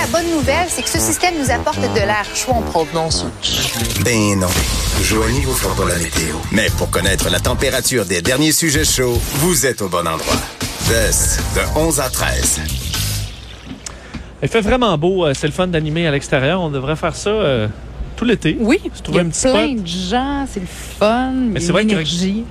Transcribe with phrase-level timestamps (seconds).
[0.00, 3.26] la bonne nouvelle, c'est que ce système nous apporte de l'air chaud en provenance.
[4.04, 4.48] Ben non.
[5.02, 6.36] Joignez vous fera pas la météo.
[6.52, 10.36] Mais pour connaître la température des derniers sujets chauds, vous êtes au bon endroit.
[10.88, 12.60] Best de 11 à 13.
[14.42, 15.26] Il fait vraiment beau.
[15.26, 16.60] euh, C'est le fun d'animer à l'extérieur.
[16.62, 17.68] On devrait faire ça euh,
[18.20, 18.54] tout l'été.
[18.60, 19.82] Oui, Se il y a un petit plein spot.
[19.82, 21.94] de gens, c'est le fun, Mais c'est vrai que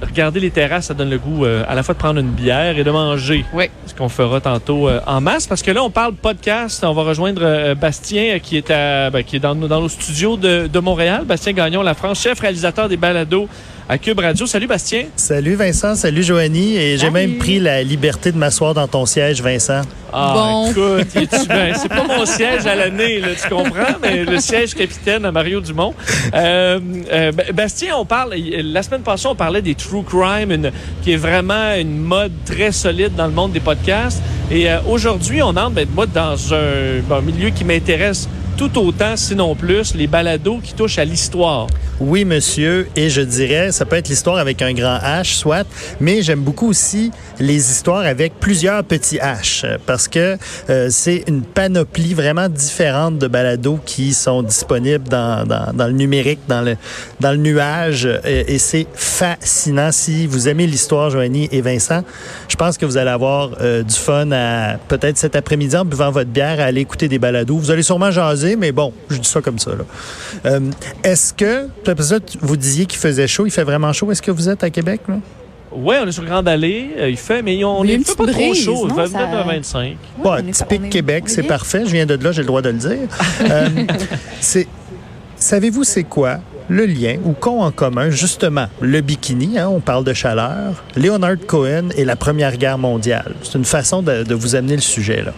[0.06, 2.76] regarder les terrasses, ça donne le goût euh, à la fois de prendre une bière
[2.80, 3.46] et de manger.
[3.54, 3.66] Oui.
[3.86, 5.46] Ce qu'on fera tantôt euh, en masse.
[5.46, 6.84] Parce que là, on parle podcast.
[6.84, 9.90] On va rejoindre euh, Bastien qui est, à, ben, qui est dans, nos- dans nos
[9.90, 11.24] studios de, de Montréal.
[11.26, 13.48] Bastien Gagnon, la France, chef réalisateur des balados
[13.92, 14.46] à Cube Radio.
[14.46, 15.06] Salut Bastien.
[15.16, 16.78] Salut Vincent, salut Joanie.
[16.78, 19.82] Et j'ai même pris la liberté de m'asseoir dans ton siège, Vincent.
[20.14, 20.70] Ah, Bon.
[20.72, 21.08] écoute?
[21.12, 25.60] C'est pas mon siège à l'année, là, tu comprends, mais le siège capitaine à Mario
[25.60, 25.96] Dumont.
[26.36, 26.80] Euh,
[27.12, 30.72] euh, Bastien, on parle, la semaine passée, on parlait des true crime, une-
[31.04, 34.22] qui est vraiment une mode très solide dans le monde des podcasts.
[34.52, 38.28] Et euh, aujourd'hui, on entre, ben, moi, dans un, bon, milieu qui m'intéresse
[38.58, 41.68] tout autant, sinon plus, les balados qui touchent à l'histoire.
[42.02, 45.66] Oui, monsieur, et je dirais, ça peut être l'histoire avec un grand H, soit,
[46.02, 50.38] mais j'aime beaucoup aussi les histoires avec plusieurs petits H, parce que
[50.70, 55.46] euh, c'est une panoplie vraiment différente de balados qui sont disponibles dans,
[55.78, 59.94] le numérique, dans le, nuage, et, et c'est fascinant.
[59.94, 62.04] Si vous aimez l'histoire, Joanie et Vincent,
[62.50, 64.39] je pense que vous allez avoir euh, du fun à
[64.88, 67.58] peut-être cet après-midi en buvant votre bière, à aller écouter des balados.
[67.58, 69.72] Vous allez sûrement jaser, mais bon, je dis ça comme ça.
[70.46, 70.60] Euh,
[71.04, 71.68] Est-ce que,
[72.42, 74.12] vous disiez qu'il faisait chaud, il fait vraiment chaud.
[74.12, 75.02] Est-ce que vous êtes à Québec?
[75.08, 75.16] Là?
[75.72, 77.98] Ouais, on est sur Grande Allée, euh, il fait, mais on Il y a est
[78.00, 79.98] une fait pas trop chaud, non, 29 ça- à 25.
[80.26, 81.84] Ouais, typique est- Québec, c'est parfait.
[81.86, 82.98] Je viens de là, j'ai le droit de le dire.
[83.42, 83.68] Euh,
[84.42, 84.68] c'est,
[85.36, 86.40] savez-vous c'est quoi?
[86.70, 91.38] Le lien ou qu'ont en commun justement le bikini, hein, on parle de chaleur, Leonard
[91.48, 93.36] Cohen et la Première Guerre mondiale.
[93.44, 95.34] C'est une façon de, de vous amener le sujet là.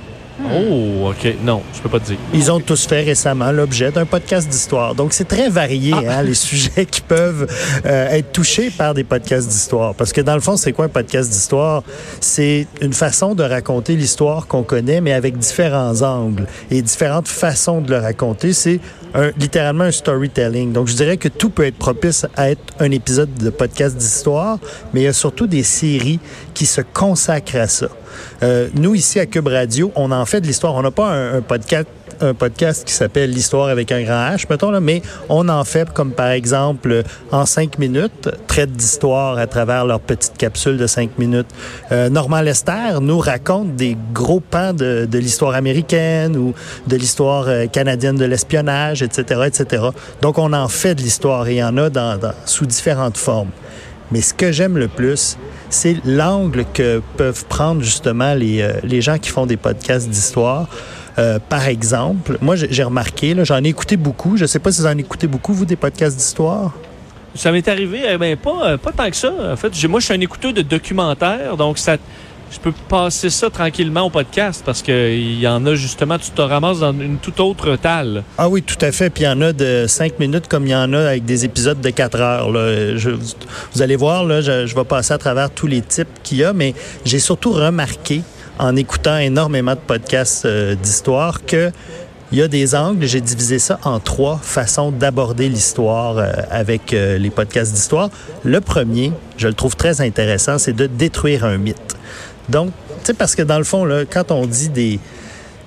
[0.53, 1.36] Oh, OK.
[1.44, 2.17] Non, je peux pas te dire.
[2.34, 4.95] Ils ont tous fait récemment l'objet d'un podcast d'histoire.
[4.95, 7.47] Donc, c'est très varié, hein, les sujets qui peuvent
[7.86, 9.96] euh, être touchés par des podcasts d'histoire.
[9.96, 11.84] Parce que dans le fond, c'est quoi un podcast d'histoire?
[12.19, 17.80] C'est une façon de raconter l'histoire qu'on connaît, mais avec différents angles et différentes façons
[17.81, 18.51] de le raconter.
[18.53, 18.80] C'est
[19.13, 20.74] un- littéralement un storytelling.
[20.74, 24.57] Donc, je dirais que tout peut être propice à être un épisode de podcast d'histoire,
[24.94, 26.19] mais il y a surtout des séries
[26.53, 27.88] qui se consacrent à ça.
[28.44, 30.76] Euh, nous, ici à Cube Radio, on en fait de l'histoire.
[30.76, 35.02] On n'a pas un, podcast qui s'appelle L'histoire avec un grand H, mettons, là, mais
[35.28, 37.02] on en fait comme par exemple
[37.32, 41.48] en cinq minutes, traite d'histoire à travers leur petite capsule de cinq minutes.
[41.92, 46.54] Euh, Normand Lester nous raconte des gros pans de, l'histoire américaine ou
[46.88, 49.86] de l'histoire euh, canadienne de l'espionnage, etc., etc.
[50.22, 53.50] Donc on en fait de l'histoire et il y en a dans- sous différentes formes.
[54.12, 55.38] Mais ce que j'aime le plus,
[55.72, 60.68] c'est l'angle que peuvent prendre justement les, euh, les gens qui font des podcasts d'histoire.
[61.18, 64.38] Euh, par exemple, moi j'ai remarqué, j'en ai écouté beaucoup.
[64.38, 66.74] Je ne sais pas si vous en écoutez beaucoup, vous, des podcasts d'histoire?
[67.34, 69.31] Ça m'est arrivé, eh ben, pas, euh, pas tant que ça.
[69.54, 71.96] En fait, moi, je suis un écouteur de documentaires, donc ça,
[72.51, 76.41] je peux passer ça tranquillement au podcast parce qu'il y en a justement, tu te
[76.41, 78.23] ramasses dans une toute autre talle.
[78.38, 79.09] Ah oui, tout à fait.
[79.09, 81.45] Puis il y en a de cinq minutes comme il y en a avec des
[81.45, 82.51] épisodes de quatre heures.
[82.51, 82.97] là.
[82.97, 86.39] Je- vous allez voir, là, je, je vais passer à travers tous les types qu'il
[86.39, 86.73] y a, mais
[87.06, 88.22] j'ai surtout remarqué
[88.59, 91.72] en écoutant énormément de podcasts euh, d'histoire que
[92.33, 93.06] il y a des angles.
[93.07, 98.09] J'ai divisé ça en trois façons d'aborder l'histoire euh, avec euh, les podcasts d'histoire.
[98.44, 101.95] Le premier, je le trouve très intéressant, c'est de détruire un mythe.
[102.51, 105.00] Donc, tu sais, parce que dans le fond, là, quand on dit des,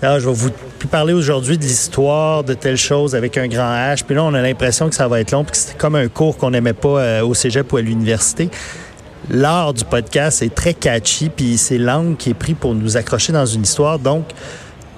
[0.03, 0.51] ah, je vais vous
[0.91, 4.05] parler aujourd'hui de l'histoire de telle chose avec un grand H.
[4.05, 6.09] Puis là, on a l'impression que ça va être long, puis que c'est comme un
[6.09, 8.51] cours qu'on n'aimait pas euh, au cégep ou à l'université.
[9.31, 13.33] L'art du podcast est très catchy, puis c'est l'angle qui est pris pour nous accrocher
[13.33, 13.99] dans une histoire.
[13.99, 14.27] Donc,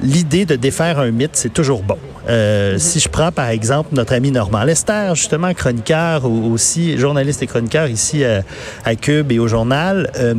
[0.00, 1.98] l'idée de défaire un mythe, c'est toujours bon.
[2.28, 7.42] Euh, Si je prends, par exemple, notre ami Normand Lester, justement chroniqueur ou aussi journaliste
[7.44, 8.41] et chroniqueur ici euh,
[8.84, 10.34] à Cube et au journal, euh,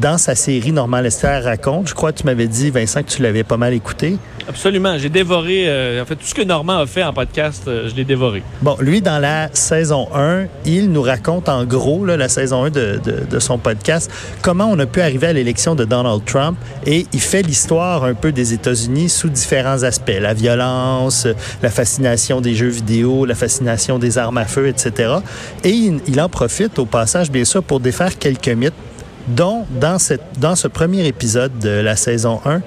[0.00, 3.22] dans sa série Normand Lester raconte, je crois que tu m'avais dit, Vincent, que tu
[3.22, 4.16] l'avais pas mal écouté.
[4.48, 4.98] Absolument.
[4.98, 7.94] J'ai dévoré, euh, en fait, tout ce que Normand a fait en podcast, euh, je
[7.94, 8.42] l'ai dévoré.
[8.60, 12.70] Bon, lui, dans la saison 1, il nous raconte en gros, là, la saison 1
[12.70, 14.10] de, de- de son podcast,
[14.42, 18.14] comment on a pu arriver à l'élection de Donald Trump et il fait l'histoire un
[18.14, 20.12] peu des États-Unis sous différents aspects.
[20.20, 21.26] La violence,
[21.62, 25.14] la fascination des jeux vidéo, la fascination des armes à feu, etc.
[25.62, 28.74] Et il, il en profite au passage, bien sûr, pour défaire quelques mythes,
[29.28, 32.62] dont dans, cette, dans ce premier épisode de la saison 1,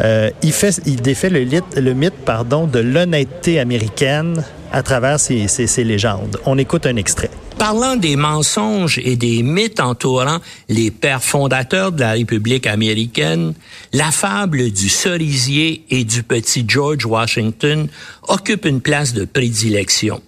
[0.00, 1.44] euh, il, fait, il défait le,
[1.76, 6.38] le mythe pardon, de l'honnêteté américaine à travers ses, ses- ses légendes.
[6.46, 7.30] On écoute un extrait.
[7.58, 13.54] Parlant des mensonges et des mythes entourant les pères fondateurs de la République américaine,
[13.92, 17.88] la fable du cerisier et du petit George Washington
[18.28, 20.22] occupe une place de prédilection.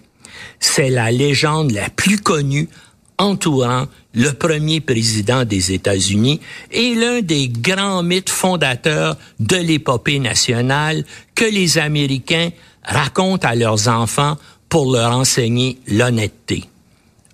[0.59, 2.67] C'est la légende la plus connue
[3.21, 6.41] entourant le premier président des États-Unis
[6.71, 12.49] et l'un des grands mythes fondateurs de l'épopée nationale que les Américains
[12.83, 14.37] racontent à leurs enfants
[14.69, 16.65] pour leur enseigner l'honnêteté.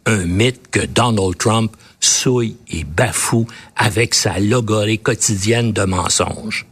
[0.06, 6.66] Un mythe que Donald Trump souille et bafoue avec sa logorée quotidienne de mensonges.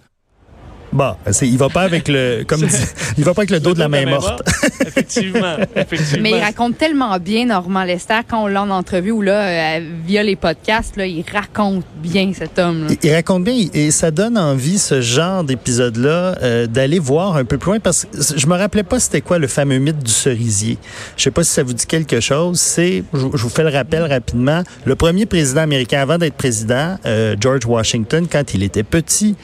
[0.91, 2.75] Bon, il va pas avec le, comme dit,
[3.17, 4.41] il va pas avec le dos de la main morte.
[4.85, 6.23] effectivement, effectivement.
[6.23, 9.89] Mais il raconte tellement bien Normand Lester quand on l'a en entrevue ou là, euh,
[10.05, 12.87] via les podcasts, là, il raconte bien cet homme.
[13.03, 17.57] Il, raconte bien et ça donne envie ce genre d'épisode-là euh, d'aller voir un peu
[17.57, 20.77] plus loin parce que je me rappelais pas c'était quoi le fameux mythe du cerisier.
[21.17, 22.59] Je sais pas si ça vous dit quelque chose.
[22.59, 27.35] C'est, je, vous fais le rappel rapidement, le premier président américain avant d'être président, euh,
[27.39, 29.35] George Washington, quand il était petit.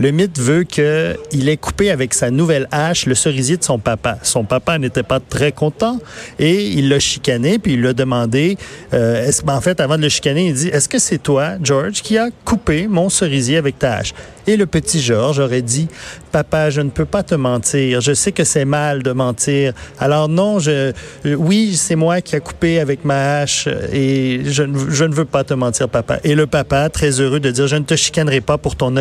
[0.00, 4.18] Le mythe veut qu'il ait coupé avec sa nouvelle hache le cerisier de son papa.
[4.22, 5.98] Son papa n'était pas très content
[6.38, 8.56] et il l'a chicané, puis il lui a demandé,
[8.94, 12.02] euh, ben, en fait, avant de le chicaner, il dit, est-ce que c'est toi, George,
[12.02, 14.14] qui a coupé mon cerisier avec ta hache?
[14.48, 15.88] Et le petit George aurait dit,
[16.32, 18.00] papa, je ne peux pas te mentir.
[18.00, 19.74] Je sais que c'est mal de mentir.
[19.98, 24.62] Alors non, je, euh, oui, c'est moi qui a coupé avec ma hache et je,
[24.88, 26.18] je, ne veux pas te mentir, papa.
[26.24, 28.94] Et le papa, très heureux de dire, je ne te chicanerai pas pour ton,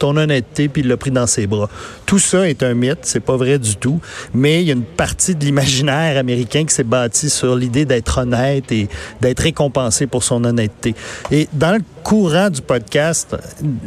[0.00, 1.70] ton honnêteté, puis il l'a pris dans ses bras.
[2.04, 4.00] Tout ça est un mythe, c'est pas vrai du tout,
[4.34, 8.18] mais il y a une partie de l'imaginaire américain qui s'est bâti sur l'idée d'être
[8.18, 8.88] honnête et
[9.20, 10.96] d'être récompensé pour son honnêteté.
[11.30, 13.36] Et dans le courant du podcast,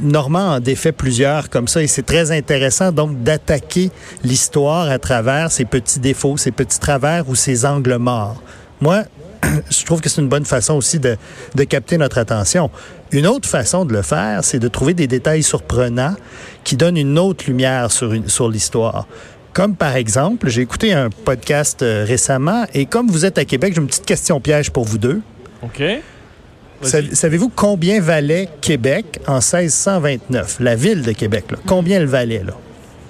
[0.01, 3.91] Normand en défait plusieurs comme ça et c'est très intéressant donc d'attaquer
[4.23, 8.41] l'histoire à travers ses petits défauts, ses petits travers ou ses angles morts.
[8.81, 9.03] Moi,
[9.69, 11.17] je trouve que c'est une bonne façon aussi de,
[11.55, 12.69] de, capter notre attention.
[13.11, 16.15] Une autre façon de le faire, c'est de trouver des détails surprenants
[16.63, 19.07] qui donnent une autre lumière sur, sur l'histoire.
[19.53, 23.73] Comme par exemple, j'ai écouté un podcast euh, récemment et comme vous êtes à Québec,
[23.75, 25.21] j'ai une petite question piège pour vous deux.
[25.61, 25.83] OK.
[26.83, 31.45] Savez-vous combien valait Québec en 1629, la ville de Québec?
[31.51, 31.57] Là?
[31.65, 32.43] Combien elle valait?
[32.45, 32.53] Là?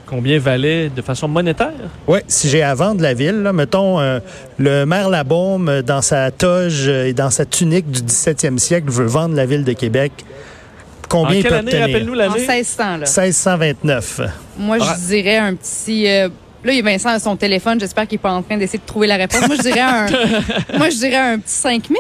[0.06, 1.72] Combien valait de façon monétaire?
[2.08, 4.20] Oui, si j'ai à vendre la ville, là, mettons, euh,
[4.60, 9.06] le maire Labaume, euh, dans sa toge et dans sa tunique du 17e siècle, veut
[9.08, 10.12] vendre la ville de Québec.
[11.10, 11.86] Combien en il quelle peut année, obtenir?
[11.88, 12.32] rappelle-nous l'année?
[12.32, 12.98] En 1600, là.
[13.00, 14.22] 1629.
[14.60, 14.96] Moi, je Ah.
[15.08, 16.08] dirais un petit...
[16.08, 16.30] euh,
[16.66, 17.78] Là, il y a Vincent à son téléphone.
[17.78, 19.46] J'espère qu'il n'est pas en train d'essayer de trouver la réponse.
[19.48, 20.06] Moi, je dirais un,
[20.78, 21.98] moi, je dirais un petit 5000.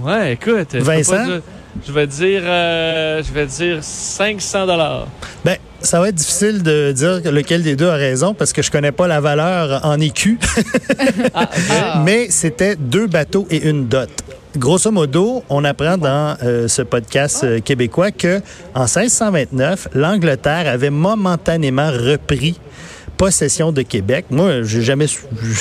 [0.00, 0.74] Ouais, écoute.
[0.74, 1.40] Vincent?
[1.86, 5.06] Je vais dire, euh, je vais dire 500 dollars.
[5.44, 8.70] Ben, ça va être difficile de dire lequel des deux a raison parce que je
[8.70, 10.38] connais pas la valeur en écu.
[12.04, 14.10] Mais c'était deux bateaux et une dot.
[14.56, 18.42] Grosso modo, on apprend dans euh, ce podcast euh, québécois que
[18.74, 22.60] en 1629, l'Angleterre avait momentanément repris
[23.26, 24.24] possession de Québec.
[24.30, 25.20] Moi, j'ai jamais su-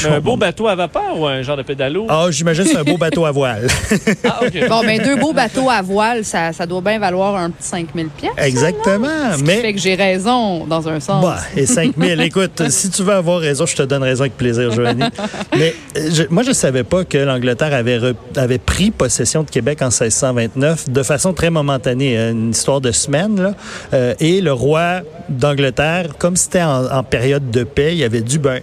[0.09, 2.07] Un beau bateau à vapeur ou un genre de pédalo?
[2.09, 3.67] Ah, j'imagine que c'est un beau bateau à voile.
[4.23, 4.67] Ah, OK.
[4.67, 8.07] Bon, ben deux beaux bateaux à voile, ça, ça doit bien valoir un petit 5000
[8.07, 8.31] pièces.
[8.37, 9.07] Exactement.
[9.33, 11.23] Ce qui Mais fait que j'ai raison dans un sens.
[11.23, 12.19] Bah, et 5 000.
[12.21, 15.03] Écoute, si tu veux avoir raison, je te donne raison avec plaisir, Joanie.
[15.57, 19.49] Mais je- moi, je ne savais pas que l'Angleterre avait, re- avait pris possession de
[19.51, 23.39] Québec en 1629 de façon très momentanée, hein, une histoire de semaine.
[23.39, 23.53] Là.
[23.93, 25.01] Euh, et le roi
[25.38, 28.61] d'Angleterre, comme c'était en, période de paix, il avait dit, ben,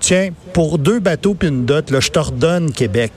[0.00, 3.12] tiens, pour deux bateaux puis une dot, là, je t'ordonne Québec.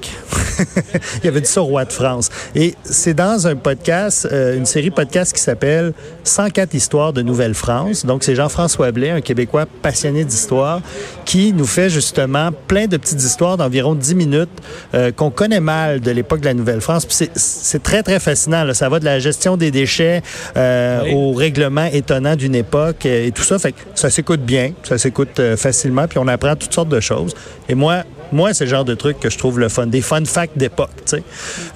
[1.24, 2.30] il avait dit ça au roi de France.
[2.56, 5.94] Et c'est dans un podcast, euh, une série podcast qui s'appelle
[6.27, 8.05] 104 histoires de Nouvelle-France.
[8.05, 10.81] Donc, c'est Jean-François Blais, un Québécois passionné d'histoire,
[11.25, 14.50] qui nous fait justement plein de petites histoires d'environ 10 minutes
[14.93, 17.05] euh, qu'on connaît mal de l'époque de la Nouvelle-France.
[17.05, 18.63] Puis c'est- très, très fascinant.
[18.63, 18.74] là.
[18.74, 20.22] Ça va de la gestion des déchets
[20.55, 21.13] euh, Oui.
[21.13, 23.57] au règlement étonnant d'une époque et tout ça.
[23.60, 27.00] Fait que ça s'écoute bien, ça s'écoute euh, facilement, puis on apprend toutes sortes de
[27.00, 27.34] choses.
[27.69, 30.25] Et moi, moi, c'est le genre de truc que je trouve le fun, des fun
[30.25, 30.89] facts d'époque.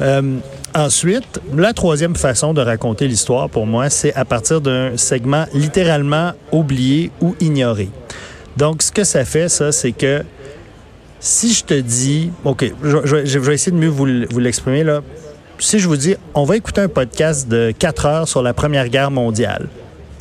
[0.02, 0.38] Euh,
[0.76, 6.34] ensuite, la troisième façon de raconter l'histoire pour moi, c'est à partir d'un segment littéralement
[6.52, 7.90] oublié ou ignoré.
[8.58, 10.24] Donc, ce que ça fait, ça, c'est que
[11.20, 15.02] si je te dis, OK, je, vais essayer de mieux vous l'exprimer là.
[15.60, 18.90] Si je vous dis, on va écouter un podcast de 4 heures sur la Première
[18.90, 19.70] Guerre mondiale.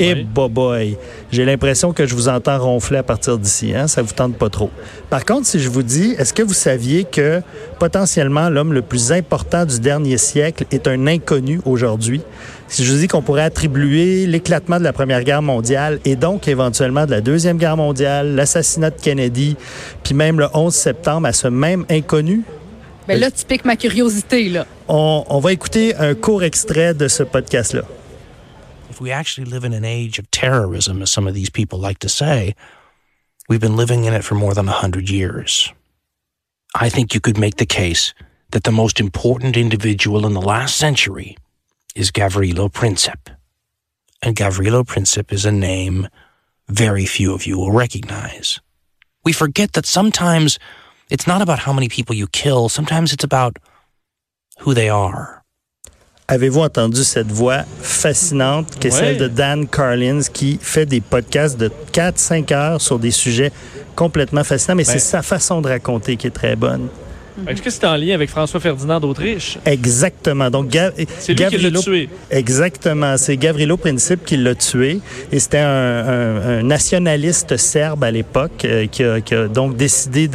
[0.00, 0.26] Et Oui.
[0.50, 0.97] boy,
[1.30, 3.75] j'ai l'impression que je vous entends ronfler à partir d'ici.
[3.75, 3.87] Hein?
[3.87, 4.71] Ça vous tente pas trop.
[5.11, 7.42] Par contre, si je vous dis, est-ce que vous saviez que
[7.78, 12.23] potentiellement l'homme le plus important du dernier siècle est un inconnu aujourd'hui?
[12.69, 16.49] Si je vous dis qu'on pourrait attribuer l'éclatement de la Première Guerre mondiale et donc
[16.49, 19.57] éventuellement de la Deuxième Guerre mondiale, l'assassinat de Kennedy,
[20.02, 22.42] puis même le 11 septembre à ce même inconnu,
[23.09, 24.66] Ben là, tu piques ma curiosité, là.
[24.88, 27.83] On, on va écouter un court extrait de ce podcast-là.
[29.00, 32.00] If we actually live in an age of terrorism, as some of these people like
[32.00, 32.54] to say,
[33.49, 35.73] we've been living in it for more than a hundred years.
[36.75, 38.12] I think you could make the case
[38.50, 41.38] that the most important individual in the last century
[41.95, 43.35] is Gavrilo Princip.
[44.21, 46.07] And Gavrilo Princip is a name
[46.69, 48.61] very few of you will recognize.
[49.25, 50.59] We forget that sometimes
[51.09, 53.59] it's not about how many people you kill, sometimes it's about
[54.59, 55.39] who they are.
[56.30, 58.99] Avez-vous entendu cette voix fascinante qui est Ouais.
[58.99, 63.50] celle de Dan Carlins qui fait des podcasts de 4-5 heures sur des sujets
[63.96, 66.87] complètement fascinants, mais Ben- c'est sa façon de raconter qui est très bonne.
[67.49, 69.59] Est-ce que c'est en lien avec François Ferdinand d'Autriche?
[69.66, 70.50] Exactement.
[70.50, 72.09] Donc, Ga- C'est lui qui l'a Gavrilo- tué.
[72.30, 73.16] Exactement.
[73.16, 75.00] C'est Gavrilo Princip qui l'a tué.
[75.32, 79.76] Et c'était un, un- un nationaliste serbe à l'époque euh, qui, a, qui a donc
[79.76, 80.28] décidé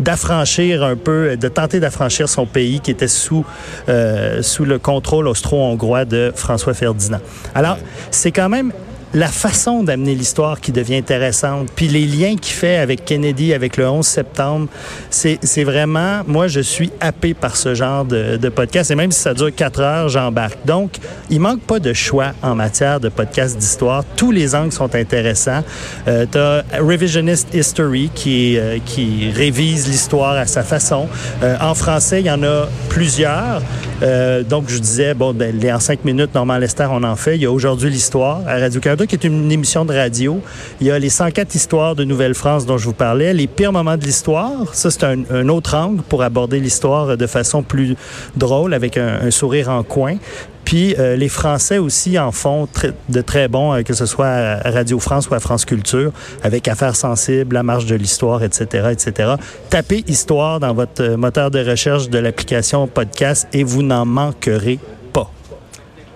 [0.00, 3.44] d'affranchir un peu, de tenter d'affranchir son pays qui était sous
[3.88, 7.20] euh, sous le contrôle austro-hongrois de François Ferdinand.
[7.54, 7.78] Alors,
[8.10, 8.72] c'est quand même
[9.14, 13.76] la façon d'amener l'histoire qui devient intéressante, puis les liens qu'il fait avec Kennedy, avec
[13.76, 14.68] le 11 septembre,
[15.10, 18.90] c'est vraiment, moi, je suis happé par ce genre de, de podcast.
[18.90, 20.58] Et même si ça dure quatre heures, j'embarque.
[20.64, 20.92] Donc,
[21.30, 24.04] il manque pas de choix en matière de podcast d'histoire.
[24.16, 25.62] Tous les angles sont intéressants.
[26.08, 26.38] Euh, tu
[26.80, 31.08] Revisionist History qui, euh, qui révise l'histoire à sa façon.
[31.42, 33.62] Euh, en français, il y en a plusieurs.
[34.02, 37.36] Euh, donc, je disais, bon, ben, les en cinq minutes, Normand Lester, on en fait.
[37.36, 40.40] Il y a aujourd'hui l'histoire à Radio-Canada, qui est une émission de radio.
[40.80, 43.32] Il y a les 104 histoires de Nouvelle-France dont je vous parlais.
[43.32, 47.62] Les pires moments de l'histoire, ça, c'est un, autre angle pour aborder l'histoire de façon
[47.62, 47.96] plus
[48.36, 50.16] drôle, avec un, sourire en coin.
[50.64, 52.68] Puis euh, les Français aussi en font
[53.08, 56.68] de très bons, euh, que ce soit à Radio France ou à France Culture, avec
[56.68, 59.34] Affaires sensibles, La marche de l'histoire, etc., etc.
[59.70, 64.78] Tapez Histoire dans votre euh, moteur de recherche de l'application podcast et vous n'en manquerez.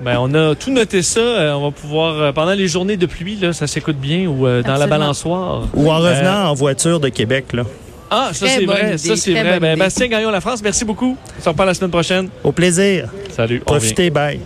[0.00, 1.20] Ben, on a tout noté ça.
[1.20, 4.46] Euh, on va pouvoir, euh, pendant les journées de pluie, là, ça s'écoute bien, ou
[4.46, 5.62] euh, dans la balançoire.
[5.74, 7.62] Ou en Euh, revenant en voiture de Québec, là.
[8.10, 8.88] Ah, ça c'est vrai.
[8.88, 9.58] idée, Ça c'est vrai.
[9.58, 9.76] Ben.
[9.78, 11.16] Bastien Gagnon, la France, merci beaucoup.
[11.38, 12.28] On se reparle la semaine prochaine.
[12.44, 13.08] Au plaisir.
[13.34, 13.60] Salut.
[13.60, 14.40] Profitez, bye.